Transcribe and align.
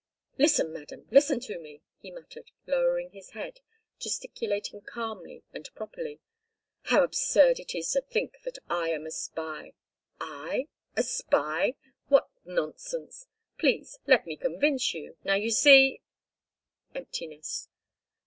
"Listen, 0.39 0.73
madam, 0.73 1.05
listen 1.11 1.39
to 1.41 1.59
me," 1.59 1.83
he 1.99 2.09
muttered, 2.09 2.49
lowering 2.65 3.11
his 3.11 3.29
head, 3.33 3.59
gesticulating 3.99 4.81
calmly 4.81 5.43
and 5.53 5.69
properly. 5.75 6.19
"How 6.85 7.03
absurd 7.03 7.59
it 7.59 7.75
is 7.75 7.91
to 7.91 8.01
think 8.01 8.41
that 8.41 8.57
I 8.67 8.89
am 8.89 9.05
a 9.05 9.11
spy. 9.11 9.73
I—a 10.19 11.03
spy? 11.03 11.75
What 12.07 12.31
nonsense! 12.43 13.27
Please, 13.59 13.99
let 14.07 14.25
me 14.25 14.37
convince 14.37 14.91
you. 14.95 15.17
Now, 15.23 15.35
you 15.35 15.51
see—" 15.51 16.01
Emptiness. 16.95 17.69